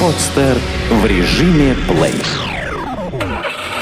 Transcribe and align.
Подстер 0.00 0.58
в 0.90 1.06
режиме 1.06 1.76
плей. 1.88 2.14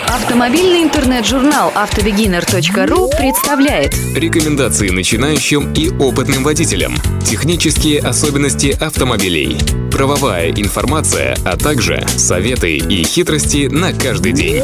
Автомобильный 0.09 0.83
интернет-журнал 0.83 1.73
автобегинер.ру 1.75 3.11
представляет 3.17 3.95
Рекомендации 4.15 4.91
начинающим 4.91 5.73
и 5.73 5.91
опытным 5.91 6.45
водителям. 6.45 6.95
Технические 7.25 8.01
особенности 8.01 8.76
автомобилей. 8.78 9.56
Правовая 9.90 10.51
информация, 10.51 11.37
а 11.44 11.56
также 11.56 12.06
советы 12.16 12.76
и 12.76 13.03
хитрости 13.04 13.69
на 13.69 13.92
каждый 13.92 14.32
день. 14.32 14.62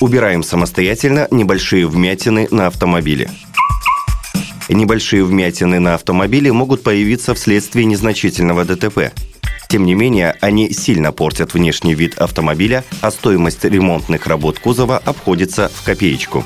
Убираем 0.00 0.42
самостоятельно 0.42 1.28
небольшие 1.30 1.86
вмятины 1.86 2.48
на 2.50 2.66
автомобиле. 2.68 3.30
Небольшие 4.72 5.24
вмятины 5.24 5.80
на 5.80 5.94
автомобиле 5.94 6.52
могут 6.52 6.84
появиться 6.84 7.34
вследствие 7.34 7.86
незначительного 7.86 8.64
ДТП. 8.64 9.12
Тем 9.68 9.84
не 9.84 9.94
менее, 9.94 10.36
они 10.40 10.72
сильно 10.72 11.10
портят 11.10 11.54
внешний 11.54 11.94
вид 11.94 12.18
автомобиля, 12.18 12.84
а 13.00 13.10
стоимость 13.10 13.64
ремонтных 13.64 14.28
работ 14.28 14.60
кузова 14.60 14.98
обходится 14.98 15.70
в 15.74 15.84
копеечку. 15.84 16.44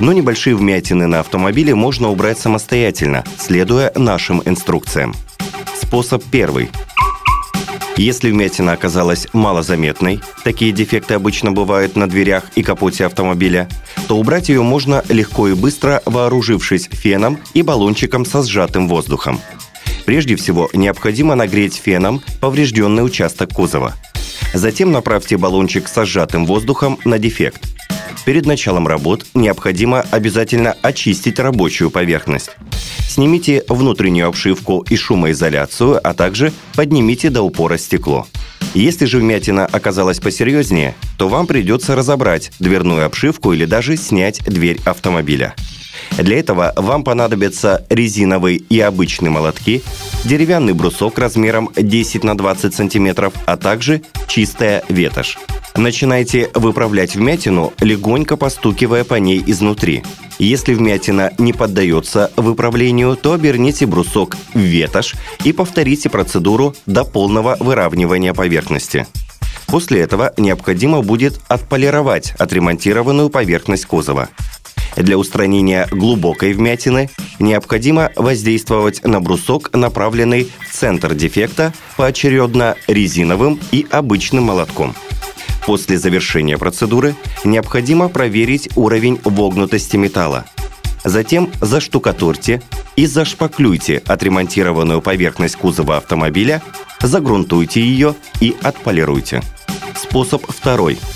Но 0.00 0.12
небольшие 0.12 0.56
вмятины 0.56 1.06
на 1.06 1.20
автомобиле 1.20 1.76
можно 1.76 2.10
убрать 2.10 2.38
самостоятельно, 2.38 3.24
следуя 3.38 3.92
нашим 3.94 4.42
инструкциям. 4.44 5.14
Способ 5.80 6.24
первый. 6.24 6.70
Если 7.96 8.30
вмятина 8.30 8.72
оказалась 8.72 9.28
малозаметной, 9.32 10.20
такие 10.42 10.72
дефекты 10.72 11.14
обычно 11.14 11.52
бывают 11.52 11.94
на 11.94 12.08
дверях 12.08 12.44
и 12.56 12.62
капоте 12.62 13.06
автомобиля, 13.06 13.68
то 14.08 14.16
убрать 14.18 14.48
ее 14.48 14.62
можно 14.62 15.04
легко 15.08 15.46
и 15.46 15.54
быстро, 15.54 16.02
вооружившись 16.04 16.88
феном 16.90 17.38
и 17.54 17.62
баллончиком 17.62 18.24
со 18.24 18.42
сжатым 18.42 18.88
воздухом. 18.88 19.40
Прежде 20.06 20.34
всего, 20.34 20.68
необходимо 20.74 21.36
нагреть 21.36 21.76
феном 21.76 22.20
поврежденный 22.40 23.04
участок 23.04 23.52
кузова. 23.52 23.94
Затем 24.52 24.90
направьте 24.90 25.36
баллончик 25.36 25.86
со 25.88 26.04
сжатым 26.04 26.46
воздухом 26.46 26.98
на 27.04 27.18
дефект. 27.18 27.73
Перед 28.24 28.46
началом 28.46 28.88
работ 28.88 29.26
необходимо 29.34 30.00
обязательно 30.10 30.76
очистить 30.82 31.38
рабочую 31.38 31.90
поверхность. 31.90 32.50
Снимите 33.06 33.64
внутреннюю 33.68 34.28
обшивку 34.28 34.84
и 34.88 34.96
шумоизоляцию, 34.96 36.00
а 36.02 36.14
также 36.14 36.52
поднимите 36.74 37.28
до 37.30 37.42
упора 37.42 37.76
стекло. 37.76 38.26
Если 38.72 39.04
же 39.04 39.18
вмятина 39.18 39.66
оказалась 39.66 40.18
посерьезнее, 40.18 40.94
то 41.18 41.28
вам 41.28 41.46
придется 41.46 41.94
разобрать 41.94 42.50
дверную 42.58 43.06
обшивку 43.06 43.52
или 43.52 43.66
даже 43.66 43.96
снять 43.96 44.42
дверь 44.44 44.80
автомобиля. 44.84 45.54
Для 46.18 46.38
этого 46.38 46.72
вам 46.76 47.04
понадобятся 47.04 47.86
резиновые 47.88 48.56
и 48.56 48.80
обычные 48.80 49.30
молотки, 49.30 49.82
деревянный 50.24 50.72
брусок 50.72 51.18
размером 51.18 51.70
10 51.76 52.24
на 52.24 52.36
20 52.36 52.74
сантиметров, 52.74 53.34
а 53.46 53.56
также 53.56 54.02
чистая 54.26 54.82
ветошь. 54.88 55.38
Начинайте 55.76 56.50
выправлять 56.54 57.16
вмятину, 57.16 57.72
легонько 57.80 58.36
постукивая 58.36 59.04
по 59.04 59.14
ней 59.14 59.42
изнутри. 59.44 60.04
Если 60.38 60.74
вмятина 60.74 61.32
не 61.38 61.52
поддается 61.52 62.30
выправлению, 62.36 63.16
то 63.16 63.32
оберните 63.32 63.86
брусок 63.86 64.36
в 64.52 64.58
ветошь 64.58 65.14
и 65.44 65.52
повторите 65.52 66.08
процедуру 66.08 66.74
до 66.86 67.04
полного 67.04 67.56
выравнивания 67.58 68.34
поверхности. 68.34 69.06
После 69.66 70.00
этого 70.00 70.32
необходимо 70.36 71.02
будет 71.02 71.40
отполировать 71.48 72.34
отремонтированную 72.38 73.30
поверхность 73.30 73.86
кузова. 73.86 74.28
Для 74.96 75.18
устранения 75.18 75.88
глубокой 75.90 76.52
вмятины 76.52 77.10
необходимо 77.38 78.10
воздействовать 78.16 79.04
на 79.04 79.20
брусок, 79.20 79.72
направленный 79.72 80.50
в 80.68 80.72
центр 80.72 81.14
дефекта, 81.14 81.72
поочередно 81.96 82.76
резиновым 82.86 83.60
и 83.72 83.86
обычным 83.90 84.44
молотком. 84.44 84.94
После 85.66 85.98
завершения 85.98 86.58
процедуры 86.58 87.14
необходимо 87.44 88.08
проверить 88.08 88.68
уровень 88.76 89.20
вогнутости 89.24 89.96
металла. 89.96 90.44
Затем 91.04 91.50
заштукатурьте 91.60 92.62
и 92.96 93.06
зашпаклюйте 93.06 94.02
отремонтированную 94.06 95.02
поверхность 95.02 95.56
кузова 95.56 95.98
автомобиля, 95.98 96.62
загрунтуйте 97.00 97.80
ее 97.80 98.14
и 98.40 98.54
отполируйте. 98.62 99.42
Способ 99.96 100.44
второй– 100.50 100.98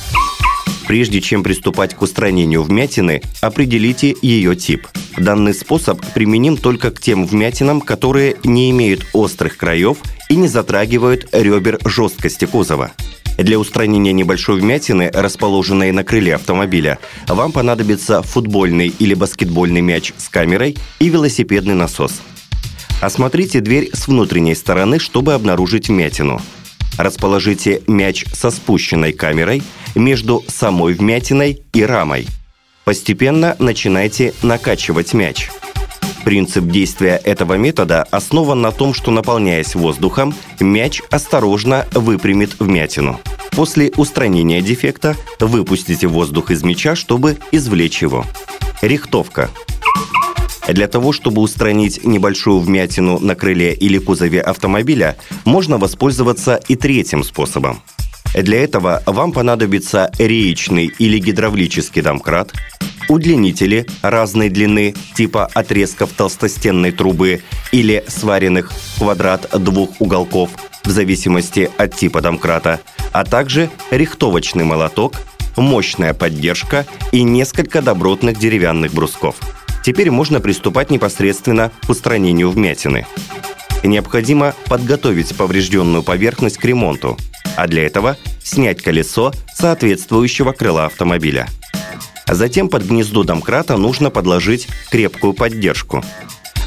Прежде 0.89 1.21
чем 1.21 1.43
приступать 1.43 1.95
к 1.95 2.01
устранению 2.01 2.63
вмятины, 2.63 3.21
определите 3.43 4.15
ее 4.23 4.57
тип. 4.57 4.89
Данный 5.19 5.53
способ 5.53 6.01
применим 6.15 6.57
только 6.57 6.91
к 6.91 7.01
тем 7.01 7.27
вмятинам, 7.27 7.81
которые 7.81 8.37
не 8.45 8.71
имеют 8.71 9.05
острых 9.13 9.57
краев 9.57 9.99
и 10.29 10.37
не 10.37 10.47
затрагивают 10.47 11.29
ребер 11.33 11.79
жесткости 11.85 12.45
кузова. 12.45 12.93
Для 13.37 13.59
устранения 13.59 14.13
небольшой 14.13 14.61
вмятины, 14.61 15.11
расположенной 15.13 15.93
на 15.93 16.05
крыле 16.05 16.35
автомобиля, 16.35 16.99
вам 17.27 17.53
понадобится 17.53 18.23
футбольный 18.23 18.89
или 18.89 19.15
баскетбольный 19.15 19.81
мяч 19.81 20.13
с 20.17 20.29
камерой 20.29 20.77
и 20.99 21.09
велосипедный 21.09 21.75
насос. 21.75 22.21
Осмотрите 23.01 23.61
дверь 23.61 23.91
с 23.93 24.09
внутренней 24.09 24.57
стороны, 24.57 24.99
чтобы 24.99 25.35
обнаружить 25.35 25.89
вмятину. 25.89 26.41
Расположите 26.97 27.83
мяч 27.87 28.25
со 28.33 28.51
спущенной 28.51 29.13
камерой 29.13 29.63
между 29.95 30.45
самой 30.49 30.95
вмятиной 30.95 31.63
и 31.73 31.85
рамой. 31.85 32.27
Постепенно 32.89 33.55
начинайте 33.59 34.33
накачивать 34.43 35.13
мяч. 35.13 35.51
Принцип 36.25 36.65
действия 36.65 37.21
этого 37.23 37.59
метода 37.59 38.05
основан 38.05 38.63
на 38.63 38.73
том, 38.73 38.95
что 38.95 39.11
наполняясь 39.11 39.75
воздухом, 39.75 40.35
мяч 40.59 41.03
осторожно 41.11 41.85
выпрямит 41.93 42.59
вмятину. 42.59 43.21
После 43.51 43.93
устранения 43.99 44.63
дефекта 44.63 45.17
выпустите 45.39 46.07
воздух 46.07 46.51
из 46.51 46.63
мяча, 46.63 46.97
чтобы 46.97 47.37
извлечь 47.53 48.01
его. 48.01 48.25
Рихтовка. 48.81 49.51
Для 50.67 50.89
того, 50.89 51.13
чтобы 51.13 51.43
устранить 51.43 52.07
небольшую 52.07 52.61
вмятину 52.61 53.19
на 53.19 53.35
крыле 53.35 53.75
или 53.75 53.99
кузове 53.99 54.41
автомобиля, 54.41 55.19
можно 55.45 55.77
воспользоваться 55.77 56.59
и 56.69 56.75
третьим 56.75 57.23
способом– 57.23 57.83
для 58.35 58.63
этого 58.63 59.03
вам 59.07 59.33
понадобится 59.33 60.11
реечный 60.19 60.93
или 60.99 61.19
гидравлический 61.19 62.03
домкрат, 62.03 62.53
удлинители 63.09 63.87
разной 64.03 64.49
длины 64.49 64.95
типа 65.15 65.47
отрезков 65.55 66.13
толстостенной 66.13 66.93
трубы 66.93 67.43
или 67.73 68.05
сваренных 68.07 68.73
квадрат 68.99 69.49
двух 69.59 70.01
уголков 70.01 70.51
в 70.85 70.91
зависимости 70.91 71.71
от 71.77 71.95
типа 71.95 72.21
домкрата, 72.21 72.81
а 73.13 73.25
также 73.25 73.71
рихтовочный 73.91 74.65
молоток, 74.65 75.15
мощная 75.57 76.15
поддержка 76.15 76.87
и 77.13 77.23
несколько 77.23 77.83
добротных 77.83 78.39
деревянных 78.39 78.93
брусков. 78.93 79.37
Теперь 79.85 80.11
можно 80.11 80.41
приступать 80.41 80.91
непосредственно 80.91 81.73
к 81.87 81.91
устранению 81.91 82.51
вмятины. 82.51 83.07
Необходимо 83.83 84.55
подготовить 84.69 85.37
поврежденную 85.37 86.03
поверхность 86.03 86.59
к 86.59 86.65
ремонту– 86.65 87.17
а 87.59 87.67
для 87.67 87.85
этого 87.85 88.17
снять 88.41 88.81
колесо 88.83 89.33
соответствующего 89.53 90.53
крыла 90.53 90.87
автомобиля. 90.87 91.49
Затем 92.29 92.69
под 92.69 92.85
гнездо 92.85 93.25
домкрата 93.25 93.77
нужно 93.77 94.11
подложить 94.11 94.69
крепкую 94.93 95.33
поддержку. 95.33 96.05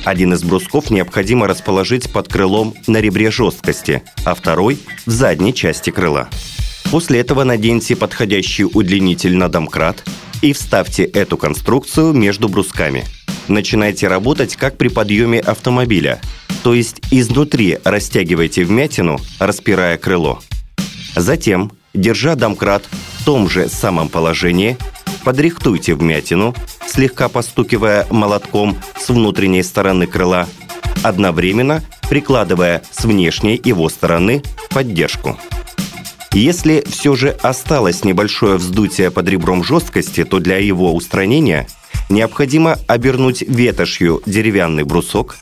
Один 0.03 0.33
из 0.33 0.43
брусков 0.43 0.89
необходимо 0.89 1.47
расположить 1.47 2.11
под 2.11 2.27
крылом 2.27 2.73
на 2.87 2.97
ребре 2.99 3.31
жесткости, 3.31 4.03
а 4.25 4.35
второй– 4.35 4.79
в 5.05 5.11
задней 5.11 5.53
части 5.53 5.91
крыла. 5.91 6.27
После 6.91 7.21
этого 7.21 7.45
наденьте 7.45 7.95
подходящий 7.95 8.65
удлинитель 8.65 9.37
на 9.37 9.47
домкрат 9.47 10.03
и 10.41 10.51
вставьте 10.51 11.05
эту 11.05 11.37
конструкцию 11.37 12.11
между 12.11 12.49
брусками. 12.49 13.05
Начинайте 13.47 14.09
работать 14.09 14.57
как 14.57 14.77
при 14.77 14.89
подъеме 14.89 15.39
автомобиля, 15.39 16.19
то 16.63 16.73
есть 16.73 17.01
изнутри 17.11 17.79
растягивайте 17.83 18.63
вмятину, 18.63 19.19
распирая 19.39 19.97
крыло. 19.97 20.39
Затем, 21.15 21.71
держа 21.93 22.35
домкрат 22.35 22.83
в 23.17 23.25
том 23.25 23.49
же 23.49 23.67
самом 23.69 24.09
положении, 24.09 24.77
подрихтуйте 25.23 25.95
вмятину, 25.95 26.55
слегка 26.87 27.29
постукивая 27.29 28.07
молотком 28.09 28.77
с 28.97 29.09
внутренней 29.09 29.63
стороны 29.63 30.07
крыла, 30.07 30.47
одновременно 31.03 31.83
прикладывая 32.09 32.81
с 32.91 33.05
внешней 33.05 33.59
его 33.63 33.89
стороны 33.89 34.43
поддержку. 34.69 35.37
Если 36.33 36.83
все 36.87 37.15
же 37.15 37.29
осталось 37.29 38.05
небольшое 38.05 38.55
вздутие 38.55 39.11
под 39.11 39.27
ребром 39.27 39.63
жесткости, 39.63 40.23
то 40.23 40.39
для 40.39 40.57
его 40.57 40.93
устранения 40.95 41.67
необходимо 42.09 42.77
обернуть 42.87 43.41
ветошью 43.41 44.21
деревянный 44.25 44.83
брусок, 44.83 45.37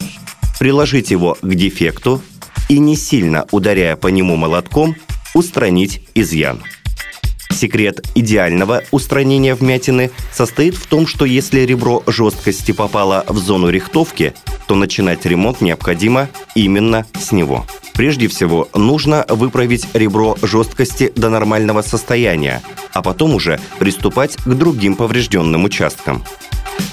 приложить 0.60 1.10
его 1.10 1.38
к 1.42 1.56
дефекту 1.56 2.22
и 2.68 2.78
не 2.78 2.96
сильно 2.96 3.46
ударяя 3.52 3.96
по 3.96 4.08
нему 4.08 4.36
молотком– 4.36 4.96
устранить 5.34 6.02
изъян. 6.16 6.62
Секрет 7.52 8.08
идеального 8.16 8.84
устранения 8.92 9.56
вмятины 9.56 10.12
состоит 10.32 10.76
в 10.76 10.86
том, 10.86 11.08
что 11.08 11.26
если 11.26 11.62
ребро 11.62 12.04
жесткости 12.08 12.72
попало 12.72 13.26
в 13.28 13.38
зону 13.38 13.70
рихтовки, 13.70 14.34
то 14.68 14.76
начинать 14.76 15.26
ремонт 15.26 15.60
необходимо 15.60 16.30
именно 16.56 17.06
с 17.20 17.32
него. 17.32 17.66
Прежде 17.96 18.30
всего, 18.30 18.70
нужно 18.76 19.26
выправить 19.28 19.88
ребро 19.94 20.38
жесткости 20.42 21.12
до 21.16 21.30
нормального 21.30 21.82
состояния, 21.82 22.62
а 22.94 23.02
потом 23.02 23.34
уже 23.34 23.60
приступать 23.78 24.38
к 24.38 24.48
другим 24.48 24.96
поврежденным 24.96 25.66
участкам. 25.66 26.24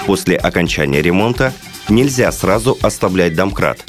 После 0.05 0.37
окончания 0.37 1.01
ремонта 1.01 1.53
нельзя 1.89 2.33
сразу 2.33 2.77
оставлять 2.83 3.35
домкрат. 3.35 3.85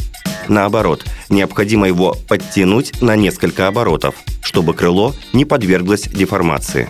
Наоборот, 0.48 1.06
необходимо 1.30 1.88
его 1.88 2.16
подтянуть 2.28 3.02
на 3.02 3.16
несколько 3.16 3.68
оборотов, 3.68 4.16
чтобы 4.42 4.74
крыло 4.74 5.14
не 5.34 5.46
подверглось 5.46 6.04
деформации. 6.04 6.90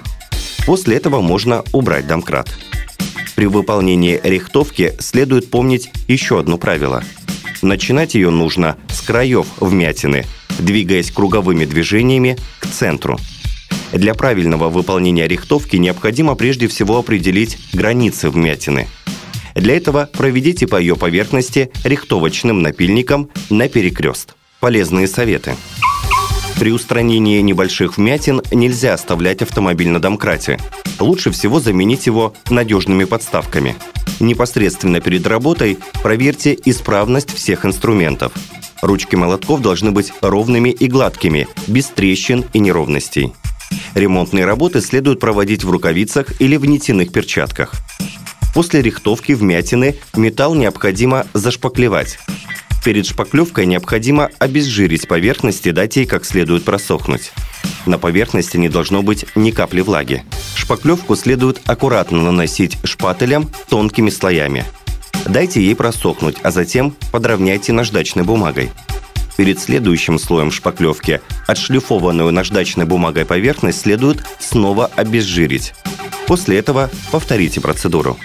После 0.65 0.97
этого 0.97 1.21
можно 1.21 1.63
убрать 1.73 2.07
домкрат. 2.07 2.49
При 3.35 3.45
выполнении 3.45 4.19
рихтовки 4.23 4.93
следует 4.99 5.49
помнить 5.49 5.91
еще 6.07 6.39
одно 6.39 6.57
правило. 6.57 7.03
Начинать 7.61 8.15
ее 8.15 8.29
нужно 8.29 8.77
с 8.89 9.01
краев 9.01 9.47
вмятины, 9.59 10.25
двигаясь 10.59 11.11
круговыми 11.11 11.65
движениями 11.65 12.37
к 12.59 12.67
центру. 12.67 13.19
Для 13.93 14.13
правильного 14.13 14.69
выполнения 14.69 15.27
рихтовки 15.27 15.77
необходимо 15.77 16.35
прежде 16.35 16.67
всего 16.67 16.97
определить 16.97 17.57
границы 17.73 18.29
вмятины– 18.29 18.87
для 19.59 19.77
этого 19.77 20.09
проведите 20.13 20.67
по 20.67 20.77
ее 20.77 20.95
поверхности 20.95 21.71
рихтовочным 21.83 22.61
напильником 22.61 23.29
на 23.49 23.67
перекрест. 23.67 24.35
Полезные 24.59 25.07
советы. 25.07 25.55
При 26.59 26.71
устранении 26.71 27.39
небольших 27.41 27.97
вмятин 27.97 28.41
нельзя 28.51 28.93
оставлять 28.93 29.43
автомобиль 29.43 29.89
на 29.89 29.99
домкрате. 29.99 30.59
Лучше 30.99 31.29
всего 31.29 31.59
заменить 31.59 32.07
его 32.07 32.33
надежными 32.49 33.03
подставками. 33.03 33.75
Непосредственно 34.19 34.99
перед 34.99 35.27
работой 35.27 35.77
проверьте 36.01 36.57
исправность 36.65 37.31
всех 37.31 37.65
инструментов. 37.65 38.33
Ручки 38.81 39.15
молотков 39.15 39.61
должны 39.61 39.91
быть 39.91 40.11
ровными 40.21 40.69
и 40.69 40.87
гладкими, 40.87 41.47
без 41.67 41.85
трещин 41.87 42.45
и 42.53 42.59
неровностей. 42.59 43.33
Ремонтные 43.93 44.45
работы 44.45 44.81
следует 44.81 45.19
проводить 45.19 45.63
в 45.63 45.69
рукавицах 45.69 46.41
или 46.41 46.57
в 46.57 46.65
нитяных 46.65 47.11
перчатках. 47.11 47.73
После 48.57 48.81
рихтовки 48.81 49.33
вмятины 49.33 49.97
металл 50.15 50.55
необходимо 50.55 51.27
зашпаклевать. 51.35 52.17
Перед 52.83 53.05
шпаклевкой 53.05 53.67
необходимо 53.67 54.31
обезжирить 54.39 55.07
поверхность 55.07 55.67
и 55.67 55.71
дать 55.71 55.95
ей 55.95 56.07
как 56.07 56.25
следует 56.25 56.63
просохнуть. 56.63 57.33
На 57.85 57.99
поверхности 57.99 58.57
не 58.57 58.67
должно 58.67 59.03
быть 59.03 59.25
ни 59.35 59.51
капли 59.51 59.81
влаги. 59.81 60.23
Шпаклевку 60.55 61.15
следует 61.15 61.61
аккуратно 61.69 62.19
наносить 62.19 62.79
шпателем 62.83 63.47
тонкими 63.69 64.09
слоями. 64.09 64.65
Дайте 65.27 65.61
ей 65.61 65.75
просохнуть, 65.75 66.37
а 66.41 66.49
затем 66.49 66.95
подровняйте 67.11 67.73
наждачной 67.73 68.23
бумагой. 68.23 68.71
Перед 69.35 69.59
следующим 69.59 70.17
слоем 70.17 70.49
шпаклевки 70.49 71.21
отшлифованную 71.45 72.31
наждачной 72.31 72.85
бумагой 72.85 73.25
поверхность 73.25 73.81
следует 73.81 74.25
снова 74.39 74.89
обезжирить. 74.95 75.75
После 76.25 76.57
этого 76.57 76.89
повторите 77.11 77.61
процедуру. 77.61 78.17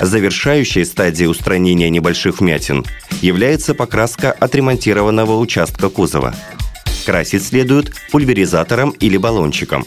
Завершающей 0.00 0.84
стадией 0.86 1.28
устранения 1.28 1.90
небольших 1.90 2.40
вмятин 2.40 2.86
является 3.20 3.74
покраска 3.74 4.32
отремонтированного 4.32 5.36
участка 5.38 5.90
кузова. 5.90 6.34
Красить 7.04 7.44
следует 7.44 7.92
пульверизатором 8.10 8.90
или 8.90 9.18
баллончиком. 9.18 9.84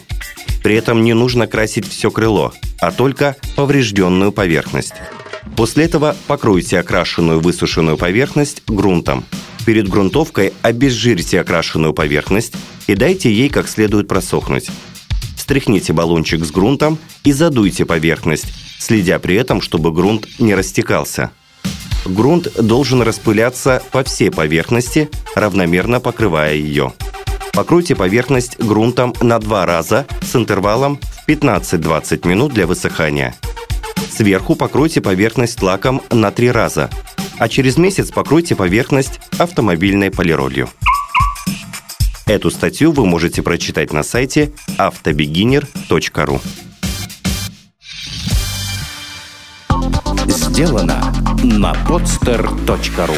При 0.62 0.76
этом 0.76 1.02
не 1.02 1.14
нужно 1.14 1.46
красить 1.46 1.88
все 1.88 2.10
крыло, 2.10 2.52
а 2.80 2.92
только 2.92 3.36
поврежденную 3.56 4.30
поверхность. 4.30 4.94
После 5.56 5.84
этого 5.84 6.16
покройте 6.26 6.78
окрашенную 6.78 7.40
высушенную 7.40 7.96
поверхность 7.96 8.62
грунтом. 8.66 9.24
Перед 9.66 9.88
грунтовкой 9.88 10.52
обезжирьте 10.62 11.40
окрашенную 11.40 11.92
поверхность 11.92 12.54
и 12.86 12.94
дайте 12.94 13.32
ей 13.32 13.48
как 13.48 13.68
следует 13.68 14.08
просохнуть. 14.08 14.70
Стряхните 15.44 15.92
баллончик 15.92 16.42
с 16.42 16.50
грунтом 16.50 16.98
и 17.22 17.30
задуйте 17.30 17.84
поверхность, 17.84 18.46
следя 18.78 19.18
при 19.18 19.36
этом, 19.36 19.60
чтобы 19.60 19.92
грунт 19.92 20.26
не 20.38 20.54
растекался. 20.54 21.32
Грунт 22.06 22.48
должен 22.58 23.02
распыляться 23.02 23.82
по 23.92 24.02
всей 24.04 24.30
поверхности, 24.30 25.10
равномерно 25.34 26.00
покрывая 26.00 26.54
ее. 26.54 26.94
Покройте 27.52 27.94
поверхность 27.94 28.58
грунтом 28.58 29.12
на 29.20 29.38
два 29.38 29.66
раза 29.66 30.06
с 30.22 30.34
интервалом 30.34 30.98
в 31.26 31.28
15-20 31.28 32.26
минут 32.26 32.54
для 32.54 32.66
высыхания. 32.66 33.34
Сверху 34.10 34.56
покройте 34.56 35.02
поверхность 35.02 35.60
лаком 35.60 36.00
на 36.10 36.30
три 36.30 36.50
раза, 36.50 36.88
а 37.38 37.50
через 37.50 37.76
месяц 37.76 38.10
покройте 38.10 38.56
поверхность 38.56 39.20
автомобильной 39.38 40.10
полиролью. 40.10 40.70
Эту 42.26 42.50
статью 42.50 42.92
вы 42.92 43.04
можете 43.04 43.42
прочитать 43.42 43.92
на 43.92 44.02
сайте 44.02 44.52
автобегинер.ру. 44.78 46.40
Сделано 50.26 51.12
на 51.42 51.72
podster.ru 51.86 53.16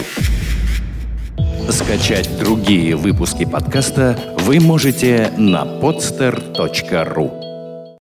Скачать 1.70 2.38
другие 2.38 2.97
выпуски 2.97 3.44
подкаста 3.44 4.19
вы 4.41 4.58
можете 4.61 5.32
на 5.37 5.64
podster.ru 5.64 7.45